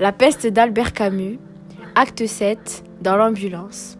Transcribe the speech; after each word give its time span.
La 0.00 0.12
peste 0.12 0.46
d'Albert 0.46 0.92
Camus, 0.92 1.40
acte 1.96 2.24
7, 2.24 2.84
dans 3.02 3.16
l'ambulance. 3.16 3.98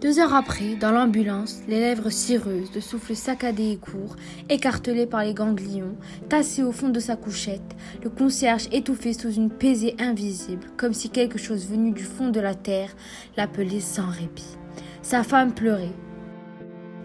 Deux 0.00 0.18
heures 0.20 0.32
après, 0.32 0.74
dans 0.74 0.90
l'ambulance, 0.90 1.60
les 1.68 1.78
lèvres 1.78 2.08
cireuses, 2.08 2.74
le 2.74 2.80
souffle 2.80 3.14
saccadé 3.14 3.72
et 3.72 3.76
court, 3.76 4.16
écartelé 4.48 5.04
par 5.04 5.22
les 5.22 5.34
ganglions, 5.34 5.94
tassé 6.30 6.62
au 6.62 6.72
fond 6.72 6.88
de 6.88 6.98
sa 6.98 7.14
couchette, 7.14 7.76
le 8.02 8.08
concierge 8.08 8.68
étouffé 8.72 9.12
sous 9.12 9.32
une 9.32 9.50
pesée 9.50 9.94
invisible, 9.98 10.66
comme 10.78 10.94
si 10.94 11.10
quelque 11.10 11.38
chose 11.38 11.68
venu 11.68 11.92
du 11.92 12.04
fond 12.04 12.30
de 12.30 12.40
la 12.40 12.54
terre 12.54 12.96
l'appelait 13.36 13.80
sans 13.80 14.08
répit. 14.08 14.56
Sa 15.02 15.24
femme 15.24 15.52
pleurait. 15.52 15.92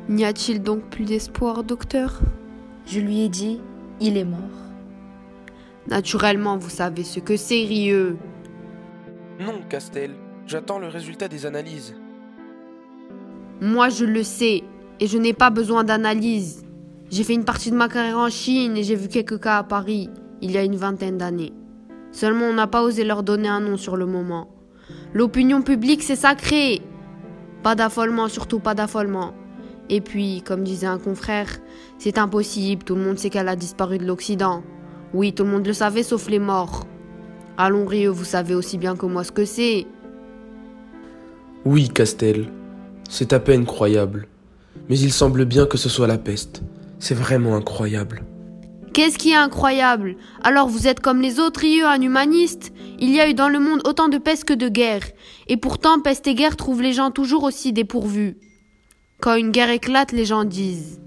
N'y 0.07 0.23
a-t-il 0.23 0.63
donc 0.63 0.83
plus 0.89 1.03
d'espoir, 1.03 1.65
docteur? 1.65 2.21
Je 2.85 3.01
lui 3.01 3.19
ai 3.19 3.27
dit, 3.27 3.59
il 3.99 4.15
est 4.15 4.23
mort. 4.23 4.62
Naturellement, 5.87 6.57
vous 6.57 6.69
savez 6.69 7.03
ce 7.03 7.19
que 7.19 7.35
c'est, 7.35 7.63
Rieux. 7.65 8.17
Non, 9.39 9.61
Castel, 9.69 10.11
j'attends 10.47 10.79
le 10.79 10.87
résultat 10.87 11.27
des 11.27 11.45
analyses. 11.45 11.95
Moi, 13.61 13.89
je 13.89 14.05
le 14.05 14.23
sais, 14.23 14.63
et 14.99 15.07
je 15.07 15.17
n'ai 15.17 15.33
pas 15.33 15.49
besoin 15.49 15.83
d'analyse. 15.83 16.63
J'ai 17.11 17.23
fait 17.23 17.33
une 17.33 17.45
partie 17.45 17.71
de 17.71 17.75
ma 17.75 17.89
carrière 17.89 18.17
en 18.17 18.29
Chine 18.29 18.77
et 18.77 18.83
j'ai 18.83 18.95
vu 18.95 19.07
quelques 19.07 19.39
cas 19.39 19.57
à 19.57 19.63
Paris, 19.63 20.09
il 20.41 20.51
y 20.51 20.57
a 20.57 20.63
une 20.63 20.75
vingtaine 20.75 21.17
d'années. 21.17 21.53
Seulement, 22.11 22.45
on 22.45 22.53
n'a 22.53 22.67
pas 22.67 22.83
osé 22.83 23.03
leur 23.03 23.23
donner 23.23 23.47
un 23.49 23.59
nom 23.59 23.77
sur 23.77 23.97
le 23.97 24.05
moment. 24.05 24.49
L'opinion 25.13 25.61
publique, 25.61 26.03
c'est 26.03 26.15
sacré. 26.15 26.81
Pas 27.61 27.75
d'affolement, 27.75 28.27
surtout 28.29 28.59
pas 28.59 28.75
d'affolement. 28.75 29.33
Et 29.89 30.01
puis, 30.01 30.41
comme 30.43 30.63
disait 30.63 30.87
un 30.87 30.99
confrère, 30.99 31.49
c'est 31.97 32.17
impossible, 32.17 32.83
tout 32.83 32.95
le 32.95 33.01
monde 33.01 33.19
sait 33.19 33.29
qu'elle 33.29 33.49
a 33.49 33.55
disparu 33.55 33.97
de 33.97 34.05
l'Occident. 34.05 34.63
Oui, 35.13 35.33
tout 35.33 35.43
le 35.43 35.51
monde 35.51 35.67
le 35.67 35.73
savait, 35.73 36.03
sauf 36.03 36.29
les 36.29 36.39
morts. 36.39 36.85
Allons, 37.57 37.85
Rieux, 37.85 38.09
vous 38.09 38.23
savez 38.25 38.55
aussi 38.55 38.77
bien 38.77 38.95
que 38.95 39.05
moi 39.05 39.23
ce 39.23 39.31
que 39.31 39.45
c'est. 39.45 39.85
Oui, 41.65 41.89
Castel, 41.89 42.49
c'est 43.09 43.31
à 43.31 43.39
peine 43.39 43.65
croyable. 43.65 44.27
Mais 44.89 44.97
il 44.97 45.13
semble 45.13 45.45
bien 45.45 45.65
que 45.65 45.77
ce 45.77 45.87
soit 45.87 46.07
la 46.07 46.17
peste. 46.17 46.63
C'est 46.99 47.13
vraiment 47.13 47.55
incroyable. 47.55 48.23
Qu'est-ce 48.93 49.17
qui 49.17 49.31
est 49.31 49.35
incroyable? 49.35 50.15
Alors 50.43 50.67
vous 50.67 50.87
êtes 50.87 50.99
comme 50.99 51.21
les 51.21 51.39
autres 51.39 51.61
Rieux, 51.61 51.85
un 51.85 52.01
humaniste 52.01 52.73
Il 52.99 53.11
y 53.11 53.19
a 53.19 53.29
eu 53.29 53.33
dans 53.33 53.49
le 53.49 53.59
monde 53.59 53.81
autant 53.85 54.07
de 54.07 54.17
peste 54.17 54.45
que 54.45 54.53
de 54.53 54.67
guerre. 54.67 55.03
Et 55.47 55.57
pourtant, 55.57 55.99
peste 55.99 56.27
et 56.27 56.35
guerre 56.35 56.55
trouvent 56.55 56.81
les 56.81 56.93
gens 56.93 57.11
toujours 57.11 57.43
aussi 57.43 57.73
dépourvus. 57.73 58.37
Quand 59.21 59.35
une 59.35 59.51
guerre 59.51 59.69
éclate, 59.69 60.11
les 60.11 60.25
gens 60.25 60.43
disent 60.43 60.99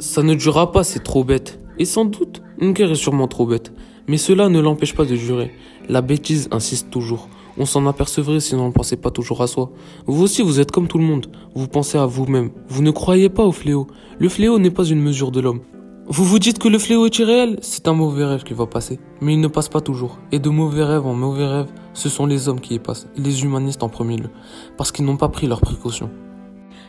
Ça 0.00 0.22
ne 0.22 0.34
durera 0.34 0.72
pas, 0.72 0.84
c'est 0.84 1.02
trop 1.02 1.22
bête. 1.22 1.58
Et 1.78 1.84
sans 1.84 2.04
doute, 2.04 2.42
une 2.58 2.72
guerre 2.72 2.90
est 2.90 2.94
sûrement 2.94 3.28
trop 3.28 3.46
bête. 3.46 3.72
Mais 4.08 4.16
cela 4.16 4.48
ne 4.48 4.60
l'empêche 4.60 4.94
pas 4.94 5.04
de 5.04 5.14
jurer. 5.14 5.52
La 5.88 6.00
bêtise 6.00 6.48
insiste 6.50 6.90
toujours. 6.90 7.28
On 7.58 7.64
s'en 7.64 7.86
apercevrait 7.86 8.40
si 8.40 8.54
on 8.54 8.66
ne 8.66 8.72
pensait 8.72 8.96
pas 8.96 9.10
toujours 9.10 9.42
à 9.42 9.46
soi. 9.46 9.70
Vous 10.06 10.22
aussi, 10.22 10.42
vous 10.42 10.60
êtes 10.60 10.70
comme 10.70 10.88
tout 10.88 10.98
le 10.98 11.04
monde. 11.04 11.26
Vous 11.54 11.68
pensez 11.68 11.96
à 11.96 12.06
vous-même. 12.06 12.50
Vous 12.68 12.82
ne 12.82 12.90
croyez 12.90 13.28
pas 13.28 13.44
au 13.44 13.52
fléau. 13.52 13.86
Le 14.18 14.28
fléau 14.28 14.58
n'est 14.58 14.70
pas 14.70 14.84
une 14.84 15.00
mesure 15.00 15.30
de 15.30 15.40
l'homme. 15.40 15.60
Vous 16.08 16.24
vous 16.24 16.38
dites 16.38 16.58
que 16.58 16.68
le 16.68 16.78
fléau 16.78 17.06
est 17.06 17.18
irréel 17.18 17.58
C'est 17.62 17.88
un 17.88 17.92
mauvais 17.94 18.24
rêve 18.24 18.44
qui 18.44 18.54
va 18.54 18.66
passer. 18.66 19.00
Mais 19.20 19.34
il 19.34 19.40
ne 19.40 19.48
passe 19.48 19.68
pas 19.68 19.80
toujours. 19.80 20.18
Et 20.32 20.38
de 20.38 20.50
mauvais 20.50 20.84
rêves 20.84 21.06
en 21.06 21.14
mauvais 21.14 21.46
rêves, 21.46 21.72
ce 21.94 22.08
sont 22.08 22.26
les 22.26 22.48
hommes 22.48 22.60
qui 22.60 22.74
y 22.74 22.78
passent. 22.78 23.08
Les 23.16 23.42
humanistes 23.42 23.82
en 23.82 23.88
premier 23.88 24.16
lieu. 24.16 24.30
Parce 24.76 24.92
qu'ils 24.92 25.04
n'ont 25.04 25.16
pas 25.16 25.28
pris 25.28 25.46
leurs 25.46 25.60
précautions. 25.60 26.10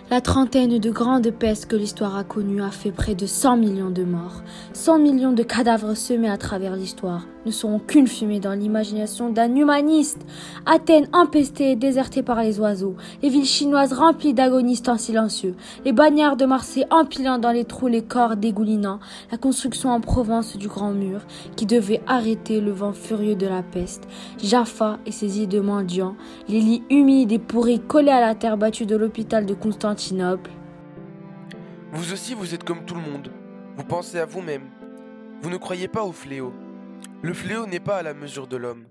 La 0.09 0.21
trentaine 0.21 0.79
de 0.79 0.89
grandes 0.89 1.31
pestes 1.31 1.65
que 1.65 1.75
l'histoire 1.75 2.15
a 2.15 2.23
connues 2.23 2.63
a 2.63 2.71
fait 2.71 2.91
près 2.91 3.13
de 3.13 3.25
100 3.25 3.57
millions 3.57 3.89
de 3.89 4.05
morts. 4.05 4.41
100 4.71 4.99
millions 4.99 5.33
de 5.33 5.43
cadavres 5.43 5.95
semés 5.95 6.29
à 6.29 6.37
travers 6.37 6.77
l'histoire 6.77 7.25
ne 7.45 7.51
seront 7.51 7.79
qu'une 7.79 8.07
fumée 8.07 8.39
dans 8.39 8.53
l'imagination 8.53 9.29
d'un 9.29 9.53
humaniste. 9.53 10.25
Athènes 10.65 11.09
empestée 11.11 11.71
et 11.71 11.75
désertée 11.75 12.23
par 12.23 12.41
les 12.41 12.57
oiseaux, 12.57 12.95
les 13.21 13.27
villes 13.27 13.45
chinoises 13.45 13.91
remplies 13.91 14.33
d'agonistes 14.33 14.87
en 14.87 14.97
silencieux, 14.97 15.55
les 15.83 15.91
bagnards 15.91 16.37
de 16.37 16.45
Marseille 16.45 16.85
empilant 16.89 17.37
dans 17.37 17.51
les 17.51 17.65
trous 17.65 17.87
les 17.87 18.01
corps 18.01 18.37
dégoulinants, 18.37 18.99
la 19.29 19.37
construction 19.37 19.89
en 19.89 19.99
Provence 19.99 20.55
du 20.55 20.69
Grand 20.69 20.91
Mur 20.91 21.19
qui 21.57 21.65
devait 21.65 22.01
arrêter 22.07 22.61
le 22.61 22.71
vent 22.71 22.93
furieux 22.93 23.35
de 23.35 23.47
la 23.47 23.61
peste, 23.61 24.07
Jaffa 24.41 24.99
et 25.05 25.11
ses 25.11 25.47
de 25.47 25.59
mendiants, 25.59 26.15
les 26.47 26.61
lits 26.61 26.83
humides 26.89 27.33
et 27.33 27.39
pourris 27.39 27.81
collés 27.81 28.11
à 28.11 28.21
la 28.21 28.35
terre 28.35 28.57
battue 28.57 28.85
de 28.85 28.95
l'hôpital 28.95 29.45
de 29.45 29.53
Constantinople 29.53 29.96
vous 31.93 32.11
aussi, 32.11 32.33
vous 32.33 32.53
êtes 32.53 32.63
comme 32.63 32.85
tout 32.85 32.95
le 32.95 33.01
monde. 33.01 33.31
Vous 33.77 33.83
pensez 33.83 34.19
à 34.19 34.25
vous-même. 34.25 34.69
Vous 35.41 35.49
ne 35.49 35.57
croyez 35.57 35.87
pas 35.87 36.03
au 36.03 36.11
fléau. 36.11 36.53
Le 37.21 37.33
fléau 37.33 37.65
n'est 37.65 37.79
pas 37.79 37.97
à 37.97 38.03
la 38.03 38.13
mesure 38.13 38.47
de 38.47 38.57
l'homme. 38.57 38.85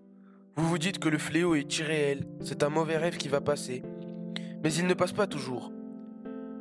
Vous 0.56 0.66
vous 0.66 0.78
dites 0.78 0.98
que 0.98 1.10
le 1.10 1.18
fléau 1.18 1.54
est 1.54 1.78
irréel, 1.78 2.26
c'est 2.40 2.62
un 2.62 2.70
mauvais 2.70 2.96
rêve 2.96 3.18
qui 3.18 3.28
va 3.28 3.42
passer. 3.42 3.82
Mais 4.64 4.72
il 4.72 4.86
ne 4.86 4.94
passe 4.94 5.12
pas 5.12 5.26
toujours. 5.26 5.70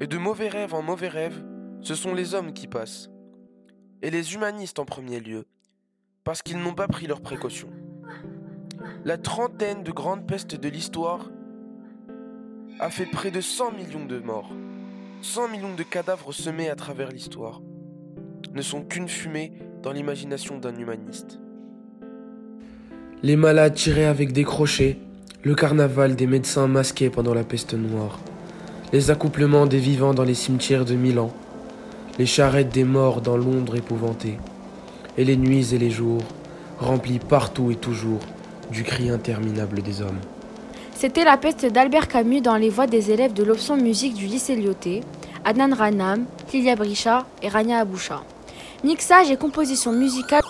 Et 0.02 0.08
de 0.08 0.18
mauvais 0.18 0.50
rêves 0.50 0.74
en 0.74 0.82
mauvais 0.82 1.08
rêves, 1.08 1.44
ce 1.80 1.96
sont 1.96 2.14
les 2.14 2.36
hommes 2.36 2.52
qui 2.52 2.68
passent. 2.68 3.10
Et 4.02 4.12
les 4.12 4.34
humanistes 4.34 4.80
en 4.80 4.86
premier 4.86 5.22
lieu, 5.22 5.46
parce 6.26 6.42
qu'ils 6.42 6.60
n'ont 6.60 6.76
pas 6.76 6.88
pris 6.88 7.08
leurs 7.08 7.22
précautions. 7.22 7.72
La 9.06 9.18
trentaine 9.18 9.84
de 9.84 9.92
grandes 9.92 10.28
pestes 10.28 10.56
de 10.56 10.68
l'histoire 10.68 11.30
a 12.80 12.90
fait 12.90 13.06
près 13.06 13.32
de 13.32 13.40
100 13.40 13.72
millions 13.72 14.06
de 14.06 14.20
morts. 14.20 14.52
100 15.22 15.48
millions 15.48 15.76
de 15.76 15.84
cadavres 15.84 16.34
semés 16.34 16.70
à 16.70 16.76
travers 16.76 17.10
l'histoire 17.10 17.62
ne 18.54 18.62
sont 18.62 18.84
qu'une 18.84 19.08
fumée 19.08 19.54
dans 19.82 19.92
l'imagination 19.92 20.58
d'un 20.58 20.76
humaniste. 20.76 21.40
Les 23.24 23.38
malades 23.38 23.76
tirés 23.76 24.06
avec 24.06 24.34
des 24.34 24.44
crochets, 24.44 24.98
le 25.44 25.56
carnaval 25.56 26.16
des 26.16 26.28
médecins 26.28 26.68
masqués 26.68 27.10
pendant 27.10 27.34
la 27.34 27.44
peste 27.44 27.74
noire, 27.74 28.20
les 28.92 29.10
accouplements 29.10 29.68
des 29.68 29.80
vivants 29.80 30.14
dans 30.14 30.24
les 30.24 30.34
cimetières 30.34 30.86
de 30.86 30.96
Milan, 30.96 31.32
les 32.20 32.26
charrettes 32.26 32.74
des 32.74 32.84
morts 32.84 33.22
dans 33.22 33.38
Londres 33.38 33.78
épouvantée, 33.78 34.38
et 35.18 35.24
les 35.24 35.38
nuits 35.38 35.74
et 35.74 35.78
les 35.78 35.92
jours, 35.92 36.24
remplis 36.80 37.20
partout 37.20 37.72
et 37.72 37.76
toujours 37.76 38.22
du 38.72 38.84
cri 38.84 39.10
interminable 39.10 39.82
des 39.82 40.02
hommes. 40.02 40.20
C'était 40.98 41.26
La 41.26 41.36
peste 41.36 41.66
d'Albert 41.66 42.08
Camus 42.08 42.40
dans 42.40 42.56
les 42.56 42.70
voix 42.70 42.88
des 42.88 43.12
élèves 43.12 43.34
de 43.34 43.44
l'option 43.44 43.76
musique 43.76 44.14
du 44.14 44.28
lycée 44.28 44.56
Lyoté, 44.56 45.02
Adnan 45.44 45.74
Ranam, 45.74 46.26
Lilia 46.54 46.78
Bricha 46.78 47.26
et 47.42 47.50
Rania 47.50 47.80
Aboucha. 47.80 48.24
Mixage 48.86 49.30
et 49.30 49.36
composition 49.36 49.92
musicale 49.92 50.42